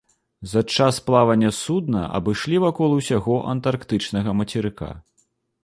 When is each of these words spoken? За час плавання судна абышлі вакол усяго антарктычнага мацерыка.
За 0.53 0.61
час 0.77 0.95
плавання 1.09 1.51
судна 1.57 2.01
абышлі 2.21 2.63
вакол 2.65 2.97
усяго 2.99 3.37
антарктычнага 3.55 4.37
мацерыка. 4.43 4.89